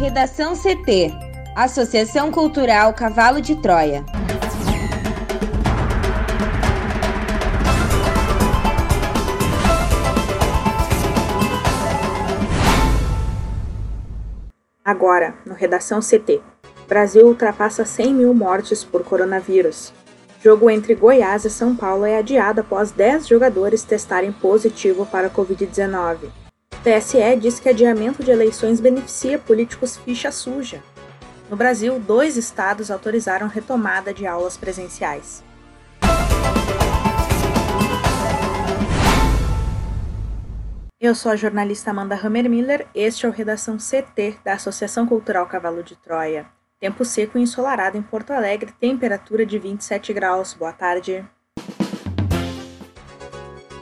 Redação 0.00 0.54
CT 0.54 1.12
Associação 1.54 2.32
Cultural 2.32 2.94
Cavalo 2.94 3.38
de 3.38 3.54
Troia. 3.54 4.02
Agora, 14.82 15.34
no 15.44 15.52
Redação 15.52 16.00
CT. 16.00 16.40
Brasil 16.88 17.26
ultrapassa 17.26 17.84
100 17.84 18.14
mil 18.14 18.32
mortes 18.32 18.82
por 18.82 19.04
coronavírus. 19.04 19.92
Jogo 20.42 20.70
entre 20.70 20.94
Goiás 20.94 21.44
e 21.44 21.50
São 21.50 21.76
Paulo 21.76 22.06
é 22.06 22.16
adiado 22.16 22.62
após 22.62 22.90
10 22.90 23.28
jogadores 23.28 23.82
testarem 23.82 24.32
positivo 24.32 25.04
para 25.04 25.26
a 25.26 25.30
Covid-19. 25.30 26.30
TSE 26.82 27.36
diz 27.38 27.60
que 27.60 27.68
adiamento 27.68 28.24
de 28.24 28.30
eleições 28.30 28.80
beneficia 28.80 29.38
políticos 29.38 29.98
ficha 29.98 30.32
suja. 30.32 30.82
No 31.50 31.56
Brasil, 31.56 32.00
dois 32.00 32.38
estados 32.38 32.90
autorizaram 32.90 33.48
retomada 33.48 34.14
de 34.14 34.26
aulas 34.26 34.56
presenciais. 34.56 35.44
Eu 40.98 41.14
sou 41.14 41.32
a 41.32 41.36
jornalista 41.36 41.90
Amanda 41.90 42.14
Hammermiller, 42.14 42.86
este 42.94 43.26
é 43.26 43.28
o 43.28 43.32
Redação 43.32 43.76
CT 43.76 44.38
da 44.42 44.54
Associação 44.54 45.06
Cultural 45.06 45.46
Cavalo 45.46 45.82
de 45.82 45.96
Troia. 45.96 46.46
Tempo 46.78 47.04
seco 47.04 47.36
e 47.36 47.42
ensolarado 47.42 47.98
em 47.98 48.02
Porto 48.02 48.30
Alegre, 48.30 48.72
temperatura 48.80 49.44
de 49.44 49.58
27 49.58 50.14
graus. 50.14 50.54
Boa 50.54 50.72
tarde. 50.72 51.26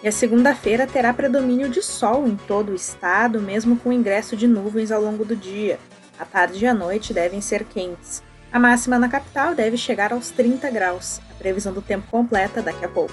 E 0.02 0.06
a 0.06 0.12
segunda-feira 0.12 0.86
terá 0.86 1.12
predomínio 1.12 1.68
de 1.68 1.82
sol 1.82 2.26
em 2.26 2.36
todo 2.36 2.70
o 2.70 2.74
estado, 2.74 3.40
mesmo 3.40 3.76
com 3.76 3.92
ingresso 3.92 4.36
de 4.36 4.46
nuvens 4.46 4.92
ao 4.92 5.02
longo 5.02 5.24
do 5.24 5.34
dia. 5.34 5.78
A 6.18 6.24
tarde 6.24 6.64
e 6.64 6.68
a 6.68 6.74
noite 6.74 7.12
devem 7.12 7.40
ser 7.40 7.64
quentes. 7.64 8.22
A 8.52 8.58
máxima 8.58 8.98
na 8.98 9.08
capital 9.08 9.54
deve 9.54 9.76
chegar 9.76 10.12
aos 10.12 10.30
30 10.30 10.70
graus. 10.70 11.20
A 11.30 11.34
previsão 11.34 11.72
do 11.72 11.82
tempo 11.82 12.06
completa 12.10 12.62
daqui 12.62 12.84
a 12.84 12.88
pouco. 12.88 13.12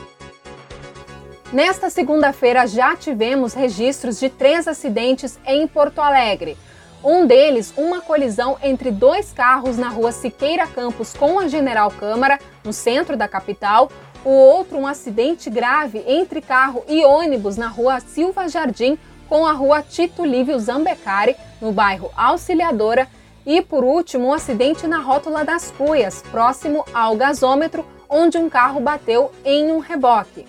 Nesta 1.51 1.89
segunda-feira 1.89 2.67
já 2.67 2.95
tivemos 2.95 3.53
registros 3.53 4.19
de 4.19 4.29
três 4.29 4.67
acidentes 4.67 5.39
em 5.45 5.67
Porto 5.67 5.99
Alegre. 5.99 6.57
Um 7.07 7.27
deles, 7.27 7.71
uma 7.77 8.01
colisão 8.01 8.57
entre 8.63 8.89
dois 8.89 9.31
carros 9.31 9.77
na 9.77 9.89
rua 9.89 10.11
Siqueira 10.11 10.65
Campos 10.65 11.13
com 11.13 11.39
a 11.39 11.47
General 11.47 11.91
Câmara, 11.91 12.39
no 12.63 12.73
centro 12.73 13.15
da 13.15 13.27
capital. 13.27 13.91
O 14.25 14.31
outro, 14.31 14.79
um 14.79 14.87
acidente 14.87 15.47
grave 15.47 16.03
entre 16.07 16.41
carro 16.41 16.83
e 16.87 17.05
ônibus 17.05 17.57
na 17.57 17.67
rua 17.67 17.99
Silva 17.99 18.49
Jardim 18.49 18.97
com 19.29 19.45
a 19.45 19.51
rua 19.51 19.83
Tito 19.83 20.25
Lívio 20.25 20.59
Zambecari, 20.59 21.35
no 21.61 21.71
bairro 21.71 22.09
Auxiliadora. 22.17 23.07
E 23.45 23.61
por 23.61 23.83
último, 23.83 24.29
um 24.29 24.33
acidente 24.33 24.87
na 24.87 24.97
rótula 24.97 25.45
das 25.45 25.69
Cuias, 25.69 26.23
próximo 26.31 26.83
ao 26.91 27.15
gasômetro, 27.15 27.85
onde 28.09 28.39
um 28.39 28.49
carro 28.49 28.79
bateu 28.79 29.31
em 29.45 29.71
um 29.71 29.77
reboque. 29.77 30.47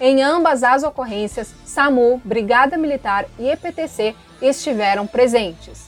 Em 0.00 0.22
ambas 0.22 0.62
as 0.62 0.82
ocorrências, 0.84 1.52
SAMU, 1.66 2.18
Brigada 2.24 2.78
Militar 2.78 3.26
e 3.38 3.50
EPTC 3.50 4.16
estiveram 4.40 5.06
presentes. 5.06 5.87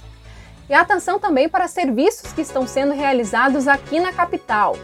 E 0.70 0.74
atenção 0.74 1.18
também 1.18 1.48
para 1.48 1.66
serviços 1.66 2.32
que 2.32 2.42
estão 2.42 2.64
sendo 2.64 2.92
realizados 2.94 3.66
aqui 3.66 3.98
na 3.98 4.12
capital. 4.12 4.78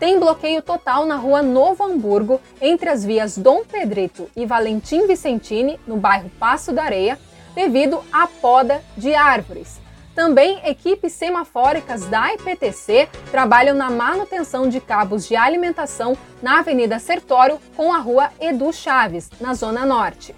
Tem 0.00 0.18
bloqueio 0.18 0.60
total 0.60 1.06
na 1.06 1.14
rua 1.14 1.42
Novo 1.42 1.84
Hamburgo, 1.84 2.40
entre 2.60 2.90
as 2.90 3.04
vias 3.04 3.38
Dom 3.38 3.62
Pedrito 3.64 4.28
e 4.34 4.44
Valentim 4.44 5.06
Vicentini, 5.06 5.78
no 5.86 5.96
bairro 5.96 6.28
Passo 6.40 6.72
da 6.72 6.82
Areia, 6.82 7.16
devido 7.54 8.02
à 8.12 8.26
poda 8.26 8.82
de 8.96 9.14
árvores. 9.14 9.80
Também 10.12 10.60
equipes 10.64 11.12
semafóricas 11.12 12.04
da 12.06 12.34
IPTC 12.34 13.08
trabalham 13.30 13.76
na 13.76 13.88
manutenção 13.88 14.68
de 14.68 14.80
cabos 14.80 15.28
de 15.28 15.36
alimentação 15.36 16.18
na 16.42 16.58
Avenida 16.58 16.98
Sertório 16.98 17.60
com 17.76 17.92
a 17.92 17.98
Rua 17.98 18.30
Edu 18.40 18.72
Chaves, 18.72 19.30
na 19.40 19.54
Zona 19.54 19.86
Norte. 19.86 20.34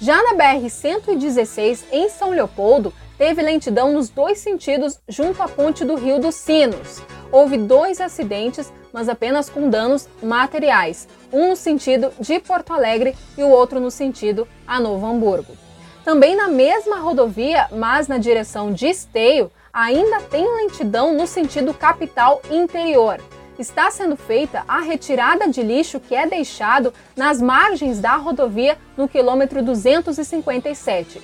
Já 0.00 0.16
na 0.22 0.34
BR-116, 0.34 1.84
em 1.92 2.08
São 2.08 2.30
Leopoldo, 2.30 2.92
teve 3.18 3.42
lentidão 3.42 3.92
nos 3.92 4.08
dois 4.08 4.38
sentidos 4.38 5.00
junto 5.08 5.42
à 5.42 5.48
ponte 5.48 5.84
do 5.84 5.94
Rio 5.94 6.18
dos 6.18 6.34
Sinos. 6.34 7.02
Houve 7.30 7.56
dois 7.56 8.00
acidentes, 8.00 8.72
mas 8.92 9.08
apenas 9.08 9.48
com 9.50 9.68
danos 9.68 10.08
materiais, 10.22 11.08
um 11.32 11.50
no 11.50 11.56
sentido 11.56 12.12
de 12.20 12.38
Porto 12.38 12.72
Alegre 12.72 13.14
e 13.36 13.42
o 13.42 13.48
outro 13.48 13.80
no 13.80 13.90
sentido 13.90 14.46
a 14.66 14.78
Novo 14.78 15.06
Hamburgo. 15.06 15.56
Também 16.04 16.36
na 16.36 16.48
mesma 16.48 16.98
rodovia, 16.98 17.66
mas 17.72 18.08
na 18.08 18.18
direção 18.18 18.72
de 18.72 18.86
Esteio, 18.86 19.50
ainda 19.72 20.20
tem 20.20 20.46
lentidão 20.56 21.14
no 21.14 21.26
sentido 21.26 21.74
capital 21.74 22.40
interior. 22.50 23.20
Está 23.58 23.90
sendo 23.90 24.16
feita 24.16 24.64
a 24.68 24.80
retirada 24.80 25.48
de 25.48 25.62
lixo 25.62 25.98
que 25.98 26.14
é 26.14 26.26
deixado 26.26 26.92
nas 27.16 27.40
margens 27.40 28.00
da 28.00 28.16
rodovia 28.16 28.76
no 28.96 29.08
quilômetro 29.08 29.62
257. 29.62 31.22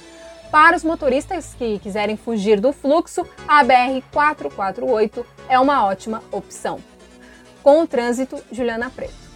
Para 0.50 0.76
os 0.76 0.82
motoristas 0.82 1.54
que 1.54 1.78
quiserem 1.78 2.16
fugir 2.16 2.60
do 2.60 2.72
fluxo, 2.72 3.24
a 3.46 3.62
BR 3.62 4.02
448 4.12 5.24
é 5.48 5.58
uma 5.60 5.84
ótima 5.84 6.22
opção. 6.32 6.80
Com 7.62 7.82
o 7.82 7.86
trânsito, 7.86 8.36
Juliana 8.50 8.90
Preto. 8.90 9.30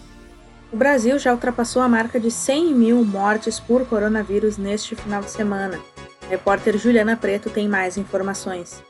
O 0.73 0.77
Brasil 0.77 1.17
já 1.21 1.33
ultrapassou 1.33 1.81
a 1.83 1.89
marca 1.89 2.19
de 2.19 2.33
100 2.33 2.75
mil 2.75 3.05
mortes 3.05 3.61
por 3.61 3.87
coronavírus 3.87 4.59
neste 4.59 4.97
final 4.97 5.23
de 5.23 5.31
semana. 5.31 5.79
A 6.27 6.31
repórter 6.31 6.77
Juliana 6.77 7.17
Preto 7.17 7.49
tem 7.49 7.69
mais 7.69 7.97
informações. 7.97 8.83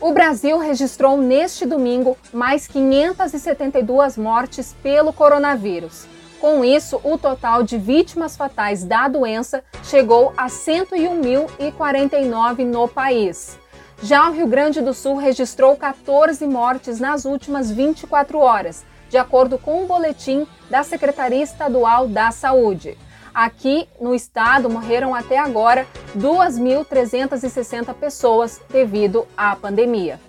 O 0.00 0.12
Brasil 0.12 0.56
registrou 0.58 1.16
neste 1.16 1.66
domingo 1.66 2.16
mais 2.32 2.68
572 2.68 4.16
mortes 4.16 4.72
pelo 4.84 5.12
coronavírus. 5.12 6.06
Com 6.40 6.64
isso, 6.64 7.00
o 7.02 7.18
total 7.18 7.64
de 7.64 7.76
vítimas 7.76 8.36
fatais 8.36 8.84
da 8.84 9.08
doença 9.08 9.64
chegou 9.82 10.32
a 10.36 10.46
101.049 10.46 12.64
no 12.64 12.86
país. 12.86 13.58
Já 14.00 14.28
o 14.28 14.32
Rio 14.32 14.46
Grande 14.46 14.80
do 14.80 14.94
Sul 14.94 15.16
registrou 15.16 15.76
14 15.76 16.46
mortes 16.46 17.00
nas 17.00 17.24
últimas 17.24 17.72
24 17.72 18.38
horas, 18.38 18.84
de 19.10 19.18
acordo 19.18 19.58
com 19.58 19.80
o 19.80 19.82
um 19.82 19.88
boletim 19.88 20.46
da 20.70 20.84
Secretaria 20.84 21.42
Estadual 21.42 22.06
da 22.06 22.30
Saúde. 22.30 22.96
Aqui 23.34 23.88
no 24.00 24.14
estado 24.14 24.70
morreram 24.70 25.16
até 25.16 25.38
agora 25.38 25.88
2.360 26.16 27.92
pessoas 27.94 28.60
devido 28.70 29.26
à 29.36 29.56
pandemia. 29.56 30.20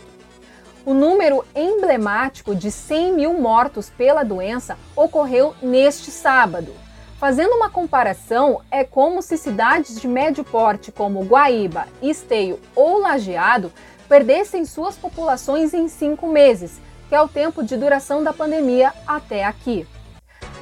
O 0.83 0.91
número 0.93 1.45
emblemático 1.55 2.55
de 2.55 2.71
100 2.71 3.13
mil 3.13 3.39
mortos 3.39 3.91
pela 3.91 4.23
doença 4.23 4.75
ocorreu 4.95 5.53
neste 5.61 6.09
sábado. 6.09 6.73
Fazendo 7.19 7.53
uma 7.53 7.69
comparação, 7.69 8.61
é 8.71 8.83
como 8.83 9.21
se 9.21 9.37
cidades 9.37 10.01
de 10.01 10.07
médio 10.07 10.43
porte 10.43 10.91
como 10.91 11.23
Guaíba, 11.23 11.85
Esteio 12.01 12.59
ou 12.75 12.99
Lajeado 12.99 13.71
perdessem 14.09 14.65
suas 14.65 14.95
populações 14.95 15.75
em 15.75 15.87
cinco 15.87 16.27
meses, 16.27 16.81
que 17.07 17.13
é 17.13 17.21
o 17.21 17.27
tempo 17.27 17.63
de 17.63 17.77
duração 17.77 18.23
da 18.23 18.33
pandemia 18.33 18.91
até 19.07 19.43
aqui. 19.43 19.85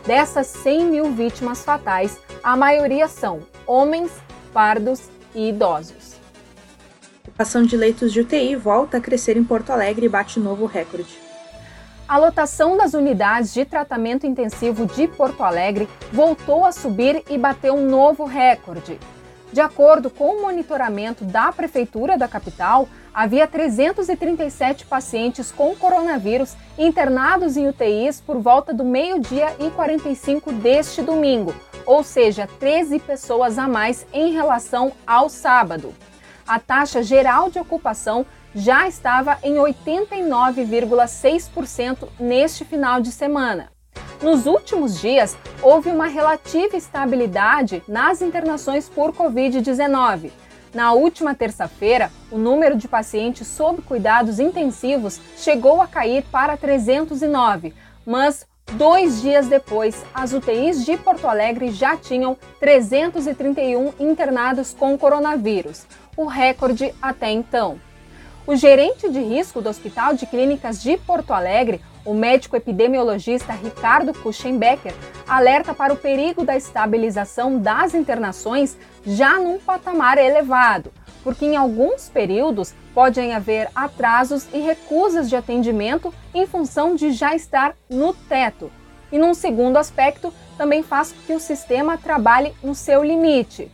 Dessas 0.05 0.47
100 0.47 0.85
mil 0.85 1.11
vítimas 1.11 1.63
fatais, 1.63 2.19
a 2.43 2.57
maioria 2.57 3.07
são 3.07 3.39
homens, 3.65 4.11
pardos 4.53 5.09
e 5.33 5.49
idosos 5.49 6.13
ocupação 7.33 7.63
de 7.63 7.75
leitos 7.75 8.13
de 8.13 8.21
UTI 8.21 8.55
volta 8.55 8.97
a 8.97 9.01
crescer 9.01 9.35
em 9.35 9.43
Porto 9.43 9.71
Alegre 9.71 10.05
e 10.05 10.09
bate 10.09 10.39
novo 10.39 10.67
recorde. 10.67 11.17
A 12.07 12.17
lotação 12.19 12.77
das 12.77 12.93
unidades 12.93 13.51
de 13.51 13.65
tratamento 13.65 14.27
intensivo 14.27 14.85
de 14.85 15.07
Porto 15.07 15.41
Alegre 15.41 15.89
voltou 16.11 16.63
a 16.63 16.71
subir 16.71 17.23
e 17.27 17.35
bateu 17.35 17.73
um 17.73 17.89
novo 17.89 18.23
recorde. 18.23 18.99
De 19.51 19.59
acordo 19.59 20.11
com 20.11 20.35
o 20.35 20.41
monitoramento 20.43 21.25
da 21.25 21.51
Prefeitura 21.51 22.15
da 22.15 22.27
capital, 22.27 22.87
havia 23.13 23.47
337 23.47 24.85
pacientes 24.85 25.51
com 25.51 25.75
coronavírus 25.75 26.55
internados 26.77 27.55
em 27.55 27.67
UTIs 27.67 28.19
por 28.19 28.39
volta 28.39 28.73
do 28.73 28.83
meio-dia 28.83 29.55
e 29.59 29.69
45 29.69 30.51
deste 30.53 31.01
domingo, 31.01 31.53
ou 31.85 32.03
seja, 32.03 32.47
13 32.59 32.99
pessoas 32.99 33.59
a 33.59 33.67
mais 33.67 34.07
em 34.11 34.31
relação 34.31 34.91
ao 35.05 35.29
sábado. 35.29 35.93
A 36.47 36.59
taxa 36.59 37.03
geral 37.03 37.49
de 37.49 37.59
ocupação 37.59 38.25
já 38.55 38.87
estava 38.87 39.37
em 39.43 39.55
89,6% 39.55 42.07
neste 42.19 42.63
final 42.65 43.01
de 43.01 43.11
semana. 43.11 43.71
Nos 44.21 44.45
últimos 44.45 45.01
dias, 45.01 45.35
houve 45.61 45.89
uma 45.89 46.07
relativa 46.07 46.77
estabilidade 46.77 47.83
nas 47.87 48.21
internações 48.21 48.87
por 48.87 49.11
Covid-19. 49.11 50.31
Na 50.73 50.91
última 50.93 51.35
terça-feira, 51.35 52.11
o 52.31 52.37
número 52.37 52.75
de 52.75 52.87
pacientes 52.87 53.47
sob 53.47 53.83
cuidados 53.83 54.39
intensivos 54.39 55.21
chegou 55.37 55.79
a 55.79 55.87
cair 55.87 56.23
para 56.31 56.57
309, 56.57 57.75
mas 58.03 58.47
dois 58.71 59.21
dias 59.21 59.47
depois, 59.47 60.03
as 60.15 60.33
UTIs 60.33 60.83
de 60.83 60.97
Porto 60.97 61.27
Alegre 61.27 61.71
já 61.71 61.95
tinham 61.95 62.35
331 62.59 63.93
internados 63.99 64.73
com 64.73 64.97
coronavírus, 64.97 65.85
o 66.17 66.25
recorde 66.25 66.91
até 66.99 67.29
então. 67.29 67.79
O 68.47 68.55
gerente 68.55 69.07
de 69.09 69.19
risco 69.19 69.61
do 69.61 69.69
Hospital 69.69 70.15
de 70.15 70.25
Clínicas 70.25 70.81
de 70.81 70.97
Porto 70.97 71.33
Alegre, 71.33 71.81
o 72.05 72.13
médico 72.13 72.55
epidemiologista 72.55 73.53
Ricardo 73.53 74.13
Kuchenbecker, 74.13 74.93
alerta 75.27 75.73
para 75.73 75.93
o 75.93 75.97
perigo 75.97 76.43
da 76.43 76.55
estabilização 76.55 77.57
das 77.57 77.93
internações 77.93 78.77
já 79.05 79.39
num 79.39 79.59
patamar 79.59 80.17
elevado, 80.17 80.91
porque 81.23 81.45
em 81.45 81.55
alguns 81.55 82.09
períodos 82.09 82.73
podem 82.93 83.33
haver 83.33 83.69
atrasos 83.73 84.47
e 84.53 84.59
recusas 84.59 85.29
de 85.29 85.35
atendimento 85.35 86.13
em 86.33 86.45
função 86.45 86.95
de 86.95 87.11
já 87.11 87.35
estar 87.35 87.75
no 87.89 88.13
teto. 88.13 88.71
E 89.11 89.17
num 89.17 89.33
segundo 89.33 89.77
aspecto, 89.77 90.33
também 90.57 90.83
faz 90.83 91.11
com 91.11 91.21
que 91.21 91.33
o 91.33 91.39
sistema 91.39 91.97
trabalhe 91.97 92.53
no 92.63 92.75
seu 92.75 93.03
limite. 93.03 93.71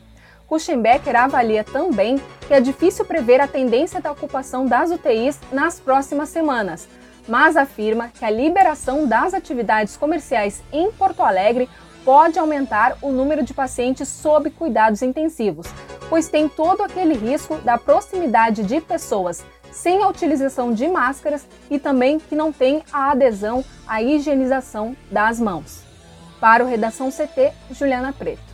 Kuchenbecker 0.48 1.16
avalia 1.16 1.64
também 1.64 2.20
que 2.48 2.54
é 2.54 2.60
difícil 2.60 3.06
prever 3.06 3.40
a 3.40 3.48
tendência 3.48 4.02
da 4.02 4.12
ocupação 4.12 4.66
das 4.66 4.90
UTIs 4.90 5.40
nas 5.52 5.80
próximas 5.80 6.30
semanas, 6.30 6.88
mas 7.30 7.56
afirma 7.56 8.10
que 8.10 8.26
a 8.26 8.30
liberação 8.30 9.08
das 9.08 9.34
atividades 9.34 9.96
comerciais 9.96 10.64
em 10.74 10.92
Porto 10.92 11.22
Alegre 11.22 11.70
pode 12.04 12.40
aumentar 12.40 12.98
o 13.02 13.12
número 13.12 13.44
de 13.44 13.54
pacientes 13.54 14.10
sob 14.10 14.50
cuidados 14.50 15.04
intensivos, 15.04 15.68
pois 16.10 16.28
tem 16.28 16.50
todo 16.50 16.82
aquele 16.82 17.14
risco 17.14 17.58
da 17.58 17.78
proximidade 17.78 18.64
de 18.64 18.82
pessoas 18.82 19.46
sem 19.72 20.02
a 20.02 20.08
utilização 20.08 20.74
de 20.74 20.88
máscaras 20.88 21.46
e 21.70 21.78
também 21.78 22.18
que 22.20 22.36
não 22.36 22.52
tem 22.52 22.84
a 22.92 23.12
adesão 23.12 23.64
à 23.88 24.02
higienização 24.02 24.96
das 25.12 25.40
mãos. 25.40 25.84
Para 26.40 26.64
o 26.64 26.68
Redação 26.68 27.12
CT, 27.12 27.54
Juliana 27.72 28.12
Preto. 28.12 28.49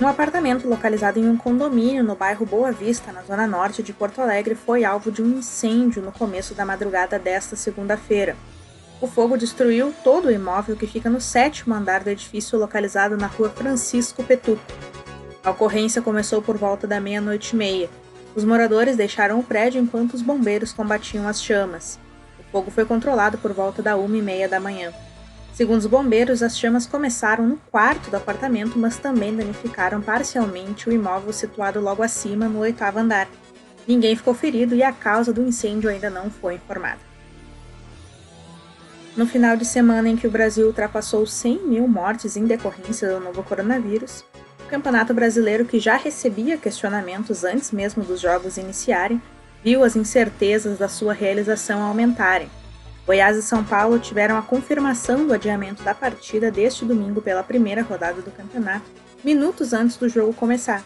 Um 0.00 0.08
apartamento 0.08 0.66
localizado 0.66 1.18
em 1.18 1.28
um 1.28 1.36
condomínio 1.36 2.02
no 2.02 2.16
bairro 2.16 2.46
Boa 2.46 2.72
Vista, 2.72 3.12
na 3.12 3.20
zona 3.20 3.46
norte 3.46 3.82
de 3.82 3.92
Porto 3.92 4.22
Alegre, 4.22 4.54
foi 4.54 4.82
alvo 4.82 5.12
de 5.12 5.20
um 5.20 5.38
incêndio 5.38 6.00
no 6.00 6.10
começo 6.10 6.54
da 6.54 6.64
madrugada 6.64 7.18
desta 7.18 7.54
segunda-feira. 7.54 8.34
O 8.98 9.06
fogo 9.06 9.36
destruiu 9.36 9.92
todo 10.02 10.28
o 10.28 10.30
imóvel 10.30 10.74
que 10.74 10.86
fica 10.86 11.10
no 11.10 11.20
sétimo 11.20 11.74
andar 11.74 12.02
do 12.02 12.08
edifício 12.08 12.58
localizado 12.58 13.14
na 13.18 13.26
rua 13.26 13.50
Francisco 13.50 14.24
Petuco. 14.24 14.62
A 15.44 15.50
ocorrência 15.50 16.00
começou 16.00 16.40
por 16.40 16.56
volta 16.56 16.86
da 16.86 16.98
meia-noite 16.98 17.52
e 17.52 17.58
meia. 17.58 17.90
Os 18.34 18.42
moradores 18.42 18.96
deixaram 18.96 19.38
o 19.38 19.44
prédio 19.44 19.82
enquanto 19.82 20.14
os 20.14 20.22
bombeiros 20.22 20.72
combatiam 20.72 21.28
as 21.28 21.42
chamas. 21.42 21.98
O 22.38 22.42
fogo 22.50 22.70
foi 22.70 22.86
controlado 22.86 23.36
por 23.36 23.52
volta 23.52 23.82
da 23.82 23.98
uma 23.98 24.16
e 24.16 24.22
meia 24.22 24.48
da 24.48 24.58
manhã. 24.58 24.94
Segundo 25.52 25.80
os 25.80 25.86
bombeiros, 25.86 26.42
as 26.42 26.58
chamas 26.58 26.86
começaram 26.86 27.46
no 27.46 27.56
quarto 27.70 28.10
do 28.10 28.16
apartamento, 28.16 28.78
mas 28.78 28.98
também 28.98 29.34
danificaram 29.34 30.00
parcialmente 30.00 30.88
o 30.88 30.92
imóvel 30.92 31.32
situado 31.32 31.80
logo 31.80 32.02
acima, 32.02 32.48
no 32.48 32.60
oitavo 32.60 32.98
andar. 32.98 33.28
Ninguém 33.86 34.14
ficou 34.16 34.32
ferido 34.32 34.74
e 34.74 34.82
a 34.82 34.92
causa 34.92 35.32
do 35.32 35.42
incêndio 35.42 35.90
ainda 35.90 36.08
não 36.08 36.30
foi 36.30 36.54
informada. 36.54 36.98
No 39.16 39.26
final 39.26 39.56
de 39.56 39.64
semana 39.64 40.08
em 40.08 40.16
que 40.16 40.26
o 40.26 40.30
Brasil 40.30 40.66
ultrapassou 40.68 41.26
100 41.26 41.66
mil 41.66 41.88
mortes 41.88 42.36
em 42.36 42.46
decorrência 42.46 43.08
do 43.08 43.20
novo 43.20 43.42
coronavírus, 43.42 44.24
o 44.64 44.68
Campeonato 44.70 45.12
Brasileiro, 45.12 45.64
que 45.64 45.80
já 45.80 45.96
recebia 45.96 46.56
questionamentos 46.56 47.42
antes 47.42 47.72
mesmo 47.72 48.04
dos 48.04 48.20
jogos 48.20 48.56
iniciarem, 48.56 49.20
viu 49.64 49.82
as 49.82 49.96
incertezas 49.96 50.78
da 50.78 50.88
sua 50.88 51.12
realização 51.12 51.82
aumentarem 51.82 52.48
Goiás 53.10 53.36
e 53.36 53.42
São 53.42 53.64
Paulo 53.64 53.98
tiveram 53.98 54.38
a 54.38 54.42
confirmação 54.42 55.26
do 55.26 55.32
adiamento 55.32 55.82
da 55.82 55.92
partida 55.92 56.48
deste 56.48 56.84
domingo 56.84 57.20
pela 57.20 57.42
primeira 57.42 57.82
rodada 57.82 58.22
do 58.22 58.30
campeonato, 58.30 58.84
minutos 59.24 59.72
antes 59.72 59.96
do 59.96 60.08
jogo 60.08 60.32
começar. 60.32 60.84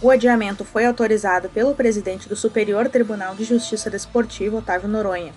O 0.00 0.10
adiamento 0.10 0.64
foi 0.64 0.84
autorizado 0.84 1.48
pelo 1.48 1.72
presidente 1.72 2.28
do 2.28 2.34
Superior 2.34 2.88
Tribunal 2.88 3.36
de 3.36 3.44
Justiça 3.44 3.88
Desportiva, 3.88 4.56
Otávio 4.56 4.88
Noronha. 4.88 5.32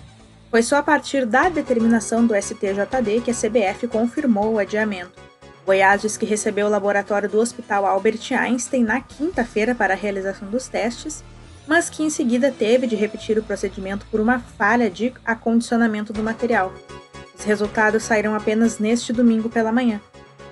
Foi 0.50 0.64
só 0.64 0.78
a 0.78 0.82
partir 0.82 1.24
da 1.24 1.48
determinação 1.48 2.26
do 2.26 2.34
STJD 2.34 3.20
que 3.24 3.30
a 3.30 3.32
CBF 3.32 3.86
confirmou 3.86 4.54
o 4.54 4.58
adiamento. 4.58 5.22
Goiás 5.64 6.02
diz 6.02 6.16
que 6.16 6.26
recebeu 6.26 6.66
o 6.66 6.70
laboratório 6.70 7.28
do 7.28 7.38
Hospital 7.38 7.86
Albert 7.86 8.32
Einstein 8.32 8.82
na 8.82 9.00
quinta-feira 9.00 9.76
para 9.76 9.94
a 9.94 9.96
realização 9.96 10.48
dos 10.48 10.66
testes 10.66 11.22
mas 11.66 11.90
que 11.90 12.02
em 12.02 12.10
seguida 12.10 12.50
teve 12.50 12.86
de 12.86 12.96
repetir 12.96 13.38
o 13.38 13.42
procedimento 13.42 14.06
por 14.10 14.20
uma 14.20 14.38
falha 14.38 14.90
de 14.90 15.12
acondicionamento 15.24 16.12
do 16.12 16.22
material. 16.22 16.72
Os 17.38 17.44
resultados 17.44 18.02
saíram 18.02 18.34
apenas 18.34 18.78
neste 18.78 19.12
domingo 19.12 19.48
pela 19.48 19.72
manhã. 19.72 20.00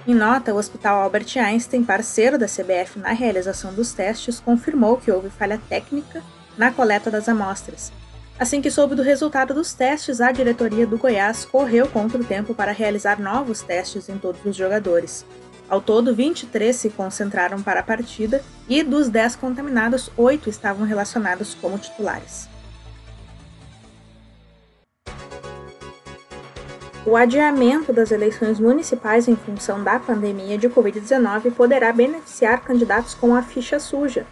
Em 0.06 0.14
nota, 0.14 0.52
o 0.52 0.58
Hospital 0.58 1.00
Albert 1.02 1.38
Einstein, 1.38 1.82
parceiro 1.82 2.36
da 2.36 2.46
CBF 2.46 2.98
na 2.98 3.12
realização 3.12 3.72
dos 3.72 3.92
testes, 3.92 4.38
confirmou 4.38 4.98
que 4.98 5.10
houve 5.10 5.30
falha 5.30 5.58
técnica 5.68 6.22
na 6.58 6.70
coleta 6.70 7.10
das 7.10 7.28
amostras. 7.28 7.90
Assim 8.38 8.60
que 8.60 8.70
soube 8.70 8.94
do 8.94 9.02
resultado 9.02 9.54
dos 9.54 9.72
testes, 9.72 10.20
a 10.20 10.32
diretoria 10.32 10.86
do 10.86 10.98
Goiás 10.98 11.44
correu 11.44 11.88
contra 11.88 12.20
o 12.20 12.24
tempo 12.24 12.52
para 12.52 12.72
realizar 12.72 13.20
novos 13.20 13.62
testes 13.62 14.08
em 14.08 14.18
todos 14.18 14.44
os 14.44 14.56
jogadores. 14.56 15.24
Ao 15.68 15.80
todo, 15.80 16.14
23 16.14 16.74
se 16.74 16.90
concentraram 16.90 17.62
para 17.62 17.80
a 17.80 17.82
partida 17.82 18.42
e 18.68 18.82
dos 18.82 19.08
10 19.08 19.36
contaminados, 19.36 20.10
8 20.16 20.50
estavam 20.50 20.86
relacionados 20.86 21.54
como 21.54 21.78
titulares. 21.78 22.48
O 27.06 27.16
adiamento 27.16 27.92
das 27.92 28.10
eleições 28.10 28.58
municipais 28.58 29.28
em 29.28 29.36
função 29.36 29.84
da 29.84 29.98
pandemia 29.98 30.56
de 30.56 30.70
Covid-19 30.70 31.52
poderá 31.52 31.92
beneficiar 31.92 32.62
candidatos 32.62 33.12
com 33.12 33.34
a 33.34 33.42
ficha 33.42 33.78
suja, 33.78 34.26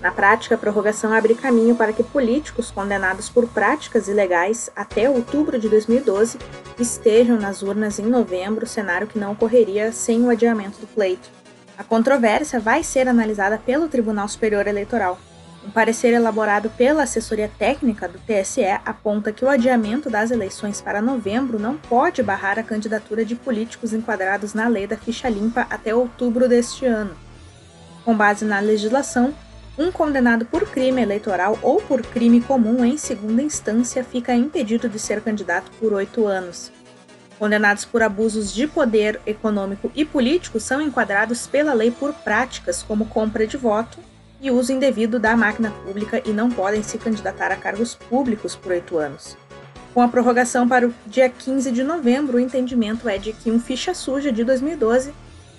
na 0.00 0.10
prática, 0.10 0.54
a 0.54 0.58
prorrogação 0.58 1.12
abre 1.12 1.34
caminho 1.34 1.74
para 1.74 1.92
que 1.92 2.02
políticos 2.02 2.70
condenados 2.70 3.28
por 3.28 3.48
práticas 3.48 4.08
ilegais 4.08 4.70
até 4.76 5.08
outubro 5.08 5.58
de 5.58 5.68
2012 5.68 6.38
estejam 6.78 7.38
nas 7.38 7.62
urnas 7.62 7.98
em 7.98 8.04
novembro, 8.04 8.66
cenário 8.66 9.06
que 9.06 9.18
não 9.18 9.32
ocorreria 9.32 9.90
sem 9.92 10.22
o 10.22 10.30
adiamento 10.30 10.78
do 10.78 10.86
pleito. 10.86 11.30
A 11.78 11.84
controvérsia 11.84 12.60
vai 12.60 12.82
ser 12.82 13.08
analisada 13.08 13.58
pelo 13.58 13.88
Tribunal 13.88 14.28
Superior 14.28 14.66
Eleitoral. 14.66 15.18
Um 15.66 15.70
parecer 15.70 16.12
elaborado 16.12 16.70
pela 16.70 17.02
assessoria 17.02 17.50
técnica 17.58 18.06
do 18.06 18.18
TSE 18.18 18.64
aponta 18.84 19.32
que 19.32 19.44
o 19.44 19.48
adiamento 19.48 20.08
das 20.08 20.30
eleições 20.30 20.80
para 20.80 21.02
novembro 21.02 21.58
não 21.58 21.76
pode 21.76 22.22
barrar 22.22 22.58
a 22.58 22.62
candidatura 22.62 23.24
de 23.24 23.34
políticos 23.34 23.92
enquadrados 23.92 24.54
na 24.54 24.68
lei 24.68 24.86
da 24.86 24.96
ficha 24.96 25.28
limpa 25.28 25.66
até 25.68 25.92
outubro 25.94 26.48
deste 26.48 26.86
ano. 26.86 27.16
Com 28.04 28.16
base 28.16 28.44
na 28.44 28.60
legislação, 28.60 29.34
um 29.78 29.92
condenado 29.92 30.46
por 30.46 30.68
crime 30.68 31.02
eleitoral 31.02 31.58
ou 31.62 31.80
por 31.80 32.02
crime 32.02 32.40
comum 32.40 32.84
em 32.84 32.96
segunda 32.96 33.42
instância 33.42 34.02
fica 34.02 34.34
impedido 34.34 34.88
de 34.88 34.98
ser 34.98 35.20
candidato 35.20 35.70
por 35.78 35.92
oito 35.92 36.26
anos. 36.26 36.72
Condenados 37.38 37.84
por 37.84 38.02
abusos 38.02 38.52
de 38.52 38.66
poder 38.66 39.20
econômico 39.26 39.92
e 39.94 40.04
político 40.04 40.58
são 40.58 40.80
enquadrados 40.80 41.46
pela 41.46 41.74
lei 41.74 41.90
por 41.90 42.14
práticas 42.14 42.82
como 42.82 43.06
compra 43.06 43.46
de 43.46 43.58
voto 43.58 43.98
e 44.40 44.50
uso 44.50 44.72
indevido 44.72 45.18
da 45.18 45.36
máquina 45.36 45.70
pública 45.84 46.22
e 46.24 46.30
não 46.30 46.50
podem 46.50 46.82
se 46.82 46.96
candidatar 46.96 47.52
a 47.52 47.56
cargos 47.56 47.94
públicos 47.94 48.56
por 48.56 48.72
oito 48.72 48.96
anos. 48.96 49.36
Com 49.92 50.00
a 50.00 50.08
prorrogação 50.08 50.68
para 50.68 50.86
o 50.86 50.94
dia 51.06 51.28
15 51.28 51.70
de 51.70 51.82
novembro, 51.82 52.36
o 52.36 52.40
entendimento 52.40 53.08
é 53.08 53.18
de 53.18 53.32
que 53.32 53.50
um 53.50 53.60
ficha 53.60 53.94
suja 53.94 54.32
de 54.32 54.44
2012 54.44 55.12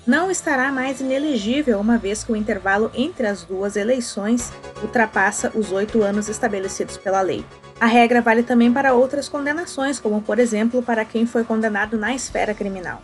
não 0.08 0.32
estará 0.32 0.72
mais 0.72 1.02
inelegível, 1.02 1.82
uma 1.82 1.98
vez 1.98 2.24
que 2.24 2.32
o 2.32 2.36
intervalo 2.36 2.90
entre 2.96 3.28
as 3.28 3.44
duas 3.44 3.76
eleições 3.76 4.54
ultrapassa 4.82 5.52
os 5.54 5.74
oito 5.74 6.02
anos 6.02 6.30
estabelecidos 6.30 6.96
pela 6.96 7.20
lei. 7.20 7.46
A 7.78 7.86
regra 7.86 8.22
vale 8.22 8.42
também 8.42 8.72
para 8.72 8.94
outras 8.94 9.28
condenações, 9.28 10.00
como 10.00 10.22
por 10.22 10.40
exemplo 10.40 10.82
para 10.82 11.04
quem 11.04 11.26
foi 11.26 11.44
condenado 11.44 11.98
na 11.98 12.16
esfera 12.16 12.54
criminal. 12.54 13.04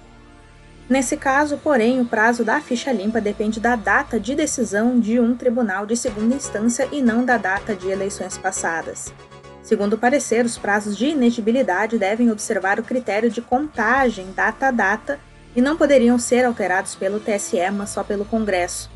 Nesse 0.90 1.18
caso, 1.18 1.58
porém, 1.58 2.00
o 2.00 2.06
prazo 2.06 2.46
da 2.46 2.62
ficha 2.62 2.92
limpa 2.92 3.20
depende 3.20 3.60
da 3.60 3.76
data 3.76 4.18
de 4.18 4.34
decisão 4.34 4.98
de 4.98 5.20
um 5.20 5.36
tribunal 5.36 5.86
de 5.86 5.98
segunda 5.98 6.36
instância 6.36 6.88
e 6.92 7.02
não 7.02 7.26
da 7.26 7.38
data 7.38 7.76
de 7.76 7.90
eleições 7.90 8.38
passadas. 8.38 9.14
Segundo 9.62 9.94
o 9.94 9.98
parecer, 9.98 10.46
os 10.46 10.58
prazos 10.58 10.98
de 10.98 11.08
inegibilidade 11.08 11.98
devem 11.98 12.32
observar 12.32 12.80
o 12.80 12.84
critério 12.84 13.30
de 13.30 13.42
contagem 13.42 14.28
data 14.36 14.68
a 14.68 14.72
data 14.72 15.20
e 15.56 15.62
não 15.62 15.78
poderiam 15.78 16.18
ser 16.18 16.46
alterados 16.46 16.96
pelo 16.96 17.20
TSE, 17.20 17.70
mas 17.72 17.90
só 17.90 18.04
pelo 18.04 18.26
Congresso. 18.26 18.90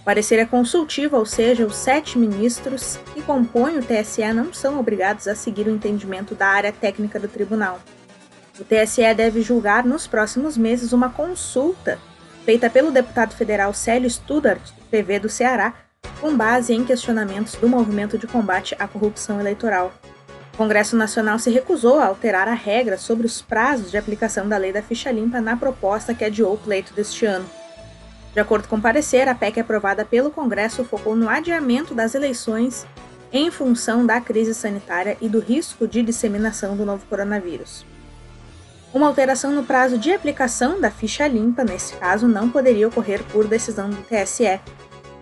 O 0.00 0.04
parecer 0.04 0.38
é 0.38 0.44
consultivo, 0.44 1.16
ou 1.16 1.26
seja, 1.26 1.66
os 1.66 1.76
sete 1.76 2.18
ministros 2.18 2.98
que 3.12 3.22
compõem 3.22 3.78
o 3.78 3.82
TSE 3.82 4.32
não 4.32 4.52
são 4.52 4.78
obrigados 4.78 5.26
a 5.26 5.34
seguir 5.34 5.66
o 5.66 5.70
entendimento 5.70 6.34
da 6.34 6.46
área 6.46 6.72
técnica 6.72 7.18
do 7.18 7.28
tribunal. 7.28 7.80
O 8.58 8.64
TSE 8.64 9.14
deve 9.14 9.42
julgar 9.42 9.84
nos 9.84 10.06
próximos 10.06 10.56
meses 10.56 10.92
uma 10.92 11.10
consulta 11.10 11.98
feita 12.44 12.70
pelo 12.70 12.92
deputado 12.92 13.34
federal 13.34 13.74
Célio 13.74 14.08
Studart, 14.08 14.70
PV 14.88 15.18
do 15.18 15.28
Ceará, 15.28 15.74
com 16.20 16.36
base 16.36 16.72
em 16.72 16.84
questionamentos 16.84 17.56
do 17.56 17.68
movimento 17.68 18.16
de 18.16 18.28
combate 18.28 18.76
à 18.78 18.86
corrupção 18.86 19.40
eleitoral. 19.40 19.92
O 20.56 20.64
Congresso 20.66 20.96
Nacional 20.96 21.38
se 21.38 21.50
recusou 21.50 21.98
a 21.98 22.06
alterar 22.06 22.48
a 22.48 22.54
regra 22.54 22.96
sobre 22.96 23.26
os 23.26 23.42
prazos 23.42 23.90
de 23.90 23.98
aplicação 23.98 24.48
da 24.48 24.56
lei 24.56 24.72
da 24.72 24.80
ficha 24.80 25.12
limpa 25.12 25.38
na 25.38 25.54
proposta 25.54 26.14
que 26.14 26.24
adiou 26.24 26.54
o 26.54 26.56
pleito 26.56 26.94
deste 26.94 27.26
ano. 27.26 27.44
De 28.32 28.40
acordo 28.40 28.66
com 28.66 28.76
o 28.76 28.80
parecer, 28.80 29.28
a 29.28 29.34
PEC 29.34 29.60
aprovada 29.60 30.02
pelo 30.02 30.30
Congresso 30.30 30.82
focou 30.82 31.14
no 31.14 31.28
adiamento 31.28 31.92
das 31.94 32.14
eleições 32.14 32.86
em 33.30 33.50
função 33.50 34.06
da 34.06 34.18
crise 34.18 34.54
sanitária 34.54 35.18
e 35.20 35.28
do 35.28 35.40
risco 35.40 35.86
de 35.86 36.02
disseminação 36.02 36.74
do 36.74 36.86
novo 36.86 37.04
coronavírus. 37.04 37.84
Uma 38.94 39.08
alteração 39.08 39.52
no 39.52 39.62
prazo 39.62 39.98
de 39.98 40.10
aplicação 40.10 40.80
da 40.80 40.90
ficha 40.90 41.28
limpa, 41.28 41.64
nesse 41.64 41.94
caso, 41.96 42.26
não 42.26 42.48
poderia 42.48 42.88
ocorrer 42.88 43.22
por 43.24 43.46
decisão 43.46 43.90
do 43.90 44.02
TSE. 44.04 44.58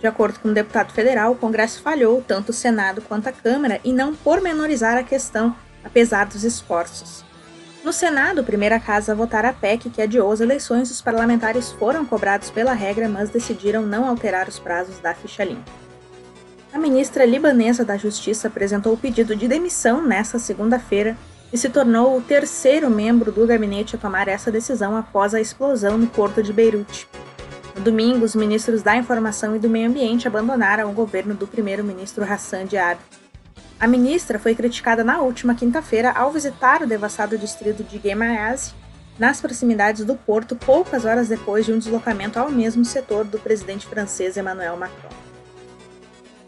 De 0.04 0.08
acordo 0.08 0.38
com 0.38 0.50
o 0.50 0.52
deputado 0.52 0.92
federal, 0.92 1.32
o 1.32 1.34
Congresso 1.34 1.80
falhou, 1.80 2.23
tanto 2.28 2.50
o 2.50 2.52
Senado 2.52 3.00
quanto 3.00 3.26
a 3.26 3.32
Câmara, 3.32 3.80
em 3.82 3.90
não 3.90 4.14
pormenorizar 4.14 4.99
a 4.99 5.02
questão, 5.02 5.56
apesar 5.82 6.26
dos 6.26 6.44
esforços. 6.44 7.25
No 7.82 7.90
Senado, 7.90 8.42
a 8.42 8.44
primeira 8.44 8.78
casa 8.78 9.12
a 9.12 9.14
votar 9.14 9.46
a 9.46 9.52
PEC 9.54 9.88
que 9.88 10.02
adiou 10.02 10.30
as 10.30 10.42
eleições, 10.42 10.90
os 10.90 11.00
parlamentares 11.00 11.73
foram 11.73 12.04
cobrados 12.04 12.50
pela 12.50 12.75
regra, 12.75 13.08
mas 13.08 13.30
decidiram 13.30 13.80
não 13.80 14.06
alterar 14.06 14.46
os 14.46 14.58
prazos 14.58 14.99
da 14.99 15.14
ficha 15.14 15.42
limpa. 15.42 15.73
A 16.70 16.78
ministra 16.78 17.25
libanesa 17.25 17.82
da 17.82 17.96
Justiça 17.96 18.49
apresentou 18.49 18.92
o 18.92 18.99
pedido 18.99 19.34
de 19.34 19.49
demissão 19.49 20.02
nesta 20.02 20.38
segunda-feira 20.38 21.16
e 21.50 21.56
se 21.56 21.70
tornou 21.70 22.18
o 22.18 22.20
terceiro 22.20 22.90
membro 22.90 23.32
do 23.32 23.46
gabinete 23.46 23.96
a 23.96 23.99
tomar 23.99 24.28
essa 24.28 24.52
decisão 24.52 24.99
após 24.99 25.32
a 25.32 25.40
explosão 25.40 25.96
no 25.96 26.08
porto 26.08 26.42
de 26.42 26.52
Beirute. 26.52 27.08
No 27.75 27.83
domingo, 27.83 28.25
os 28.25 28.37
ministros 28.37 28.83
da 28.83 28.97
Informação 28.97 29.57
e 29.57 29.59
do 29.59 29.69
Meio 29.69 29.88
Ambiente 29.88 30.28
abandonaram 30.28 30.88
o 30.88 30.95
governo 30.95 31.35
do 31.35 31.47
primeiro-ministro 31.47 32.25
Hassan 32.25 32.66
Diab. 32.66 33.00
A 33.81 33.88
ministra 33.88 34.38
foi 34.38 34.54
criticada 34.54 35.02
na 35.02 35.21
última 35.21 35.54
quinta-feira 35.54 36.12
ao 36.12 36.31
visitar 36.31 36.83
o 36.83 36.87
devastado 36.87 37.37
distrito 37.37 37.83
de 37.83 37.99
Gemayaz, 37.99 38.73
nas 39.19 39.40
proximidades 39.40 40.04
do 40.04 40.14
porto, 40.14 40.57
poucas 40.57 41.04
horas 41.04 41.28
depois 41.28 41.66
de 41.66 41.73
um 41.73 41.78
deslocamento 41.78 42.38
ao 42.38 42.50
mesmo 42.50 42.85
setor 42.85 43.25
do 43.25 43.38
presidente 43.38 43.87
francês 43.87 44.37
Emmanuel 44.37 44.76
Macron. 44.76 45.11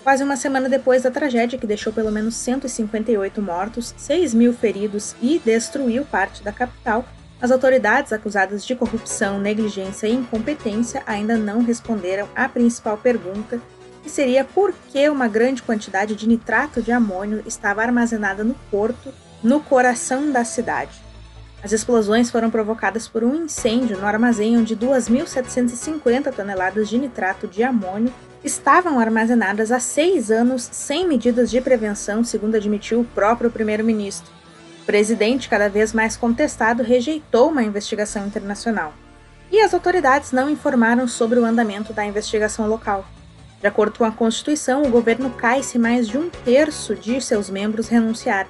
Quase 0.03 0.23
uma 0.23 0.37
semana 0.37 0.69
depois 0.69 1.03
da 1.03 1.11
tragédia 1.11 1.59
que 1.59 1.67
deixou 1.67 1.93
pelo 1.93 2.13
menos 2.13 2.37
158 2.37 3.43
mortos, 3.43 3.93
6 3.97 4.35
mil 4.35 4.53
feridos 4.53 5.17
e 5.21 5.41
destruiu 5.45 6.05
parte 6.05 6.45
da 6.45 6.53
capital, 6.53 7.05
as 7.41 7.51
autoridades 7.51 8.13
acusadas 8.13 8.65
de 8.65 8.75
corrupção, 8.75 9.39
negligência 9.39 10.07
e 10.07 10.15
incompetência 10.15 11.03
ainda 11.07 11.37
não 11.37 11.63
responderam 11.63 12.29
à 12.35 12.49
principal 12.49 12.97
pergunta, 12.97 13.61
que 14.03 14.09
seria 14.09 14.45
por 14.45 14.73
que 14.89 15.09
uma 15.09 15.29
grande 15.29 15.63
quantidade 15.63 16.15
de 16.15 16.27
nitrato 16.27 16.81
de 16.81 16.93
amônio 16.93 17.43
estava 17.47 17.83
armazenada 17.83 18.43
no 18.43 18.55
porto, 18.71 19.13
no 19.43 19.61
coração 19.61 20.31
da 20.31 20.45
cidade. 20.45 21.05
As 21.63 21.73
explosões 21.73 22.31
foram 22.31 22.51
provocadas 22.51 23.09
por 23.09 23.25
um 23.25 23.35
incêndio 23.35 23.99
no 23.99 24.07
armazém 24.07 24.57
onde 24.57 24.77
2.750 24.77 26.33
toneladas 26.33 26.89
de 26.89 26.97
nitrato 26.97 27.47
de 27.47 27.63
amônio 27.63 28.13
estavam 28.45 29.01
armazenadas 29.01 29.73
há 29.73 29.81
seis 29.81 30.31
anos 30.31 30.69
sem 30.71 31.07
medidas 31.07 31.51
de 31.51 31.61
prevenção, 31.61 32.23
segundo 32.23 32.55
admitiu 32.55 33.01
o 33.01 33.05
próprio 33.05 33.51
primeiro-ministro. 33.51 34.36
Presidente, 34.87 35.49
cada 35.49 35.69
vez 35.69 35.93
mais 35.93 36.17
contestado, 36.17 36.81
rejeitou 36.81 37.51
uma 37.51 37.65
investigação 37.65 38.25
internacional. 38.25 38.95
E 39.51 39.61
as 39.61 39.75
autoridades 39.75 40.31
não 40.31 40.49
informaram 40.49 41.09
sobre 41.09 41.41
o 41.41 41.45
andamento 41.45 41.93
da 41.93 42.07
investigação 42.07 42.69
local. 42.69 43.05
De 43.61 43.67
acordo 43.67 43.99
com 43.99 44.05
a 44.05 44.13
Constituição, 44.13 44.85
o 44.85 44.91
governo 44.91 45.31
cai 45.31 45.61
se 45.65 45.77
mais 45.77 46.07
de 46.07 46.17
um 46.17 46.31
terço 46.31 46.95
de 46.95 47.21
seus 47.21 47.51
membros 47.51 47.89
renunciar. 47.89 48.47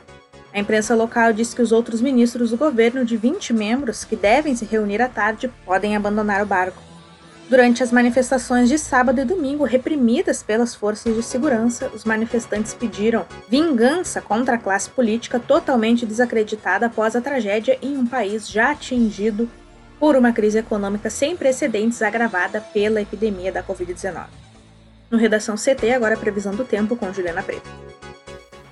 A 0.52 0.58
imprensa 0.58 0.94
local 0.94 1.32
diz 1.32 1.54
que 1.54 1.62
os 1.62 1.72
outros 1.72 2.02
ministros 2.02 2.50
do 2.50 2.56
governo, 2.58 3.02
de 3.02 3.16
20 3.16 3.54
membros, 3.54 4.04
que 4.04 4.16
devem 4.16 4.54
se 4.54 4.66
reunir 4.66 5.00
à 5.00 5.08
tarde, 5.08 5.50
podem 5.64 5.96
abandonar 5.96 6.42
o 6.42 6.46
barco. 6.46 6.85
Durante 7.48 7.80
as 7.80 7.92
manifestações 7.92 8.68
de 8.68 8.76
sábado 8.76 9.20
e 9.20 9.24
domingo, 9.24 9.62
reprimidas 9.62 10.42
pelas 10.42 10.74
forças 10.74 11.14
de 11.14 11.22
segurança, 11.22 11.88
os 11.94 12.04
manifestantes 12.04 12.74
pediram 12.74 13.24
vingança 13.48 14.20
contra 14.20 14.56
a 14.56 14.58
classe 14.58 14.90
política 14.90 15.38
totalmente 15.38 16.04
desacreditada 16.04 16.86
após 16.86 17.14
a 17.14 17.20
tragédia 17.20 17.78
em 17.80 17.96
um 17.96 18.04
país 18.04 18.50
já 18.50 18.72
atingido 18.72 19.48
por 20.00 20.16
uma 20.16 20.32
crise 20.32 20.58
econômica 20.58 21.08
sem 21.08 21.36
precedentes 21.36 22.02
agravada 22.02 22.60
pela 22.60 23.00
epidemia 23.00 23.52
da 23.52 23.62
Covid-19. 23.62 24.26
No 25.08 25.16
Redação 25.16 25.54
CT, 25.54 25.92
agora 25.92 26.16
a 26.16 26.18
previsão 26.18 26.52
do 26.52 26.64
tempo 26.64 26.96
com 26.96 27.12
Juliana 27.12 27.44
Preto. 27.44 27.70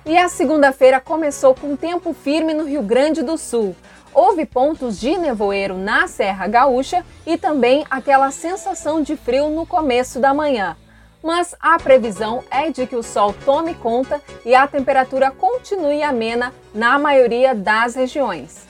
E 0.05 0.17
a 0.17 0.27
segunda-feira 0.27 0.99
começou 0.99 1.55
com 1.55 1.77
tempo 1.77 2.13
firme 2.13 2.53
no 2.53 2.65
Rio 2.65 2.83
Grande 2.83 3.23
do 3.23 3.37
Sul. 3.37 3.73
Houve 4.15 4.45
pontos 4.45 4.97
de 4.97 5.17
nevoeiro 5.17 5.77
na 5.77 6.07
Serra 6.07 6.47
Gaúcha 6.47 7.05
e 7.27 7.37
também 7.37 7.85
aquela 7.89 8.31
sensação 8.31 9.01
de 9.01 9.17
frio 9.17 9.49
no 9.49 9.65
começo 9.65 10.21
da 10.21 10.33
manhã. 10.33 10.77
Mas 11.21 11.53
a 11.59 11.77
previsão 11.77 12.41
é 12.49 12.71
de 12.71 12.87
que 12.87 12.95
o 12.95 13.03
sol 13.03 13.35
tome 13.43 13.73
conta 13.73 14.21
e 14.45 14.55
a 14.55 14.65
temperatura 14.67 15.31
continue 15.31 16.01
amena 16.01 16.53
na 16.73 16.97
maioria 16.97 17.53
das 17.53 17.93
regiões. 17.95 18.65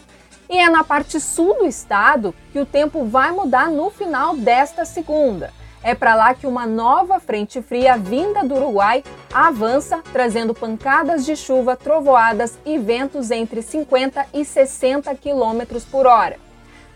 E 0.50 0.58
é 0.58 0.68
na 0.68 0.84
parte 0.84 1.20
sul 1.20 1.60
do 1.60 1.68
estado 1.68 2.34
que 2.52 2.60
o 2.60 2.66
tempo 2.66 3.06
vai 3.06 3.32
mudar 3.32 3.70
no 3.70 3.92
final 3.92 4.36
desta 4.36 4.84
segunda. 4.84 5.54
É 5.86 5.94
para 5.94 6.16
lá 6.16 6.34
que 6.34 6.48
uma 6.48 6.66
nova 6.66 7.20
frente 7.20 7.62
fria 7.62 7.96
vinda 7.96 8.44
do 8.44 8.56
Uruguai 8.56 9.04
avança, 9.32 10.02
trazendo 10.12 10.52
pancadas 10.52 11.24
de 11.24 11.36
chuva, 11.36 11.76
trovoadas 11.76 12.58
e 12.66 12.80
ventos 12.80 13.30
entre 13.30 13.62
50 13.62 14.26
e 14.34 14.44
60 14.44 15.14
km 15.14 15.80
por 15.92 16.08
hora. 16.08 16.40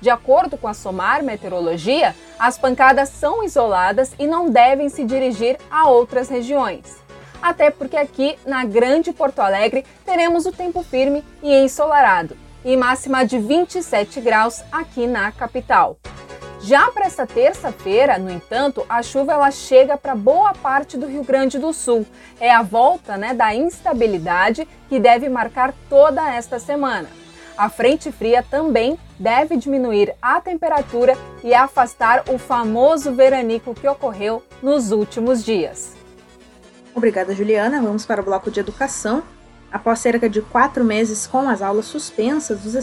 De 0.01 0.09
acordo 0.09 0.57
com 0.57 0.67
a 0.67 0.73
SOMAR 0.73 1.21
Meteorologia, 1.21 2.15
as 2.39 2.57
pancadas 2.57 3.09
são 3.09 3.43
isoladas 3.43 4.11
e 4.17 4.25
não 4.25 4.49
devem 4.49 4.89
se 4.89 5.05
dirigir 5.05 5.59
a 5.69 5.87
outras 5.87 6.27
regiões. 6.27 6.97
Até 7.39 7.69
porque 7.69 7.95
aqui 7.95 8.39
na 8.43 8.65
Grande 8.65 9.13
Porto 9.13 9.37
Alegre 9.37 9.85
teremos 10.03 10.47
o 10.47 10.51
tempo 10.51 10.81
firme 10.81 11.23
e 11.43 11.53
ensolarado, 11.53 12.35
e 12.65 12.75
máxima 12.75 13.23
de 13.23 13.37
27 13.37 14.19
graus 14.19 14.63
aqui 14.71 15.05
na 15.05 15.31
capital. 15.31 15.99
Já 16.61 16.91
para 16.91 17.05
esta 17.05 17.25
terça-feira, 17.25 18.17
no 18.17 18.29
entanto, 18.29 18.85
a 18.89 19.01
chuva 19.01 19.31
ela 19.31 19.49
chega 19.49 19.97
para 19.97 20.13
boa 20.13 20.53
parte 20.53 20.97
do 20.97 21.07
Rio 21.07 21.23
Grande 21.23 21.57
do 21.57 21.71
Sul. 21.71 22.05
É 22.39 22.51
a 22.51 22.61
volta 22.61 23.15
né, 23.15 23.33
da 23.33 23.55
instabilidade 23.55 24.67
que 24.89 24.99
deve 24.99 25.29
marcar 25.29 25.73
toda 25.89 26.29
esta 26.33 26.59
semana. 26.59 27.07
A 27.57 27.69
frente 27.69 28.11
fria 28.11 28.43
também 28.43 28.97
deve 29.17 29.55
diminuir 29.57 30.13
a 30.21 30.39
temperatura 30.39 31.17
e 31.43 31.53
afastar 31.53 32.23
o 32.29 32.37
famoso 32.37 33.13
veranico 33.13 33.73
que 33.73 33.87
ocorreu 33.87 34.43
nos 34.61 34.91
últimos 34.91 35.43
dias. 35.43 35.93
Obrigada, 36.93 37.33
Juliana. 37.33 37.81
Vamos 37.81 38.05
para 38.05 38.21
o 38.21 38.25
bloco 38.25 38.51
de 38.51 38.59
educação. 38.59 39.23
Após 39.71 39.99
cerca 39.99 40.29
de 40.29 40.41
quatro 40.41 40.83
meses 40.83 41.27
com 41.27 41.47
as 41.47 41.61
aulas 41.61 41.85
suspensas, 41.85 42.65
os 42.65 42.75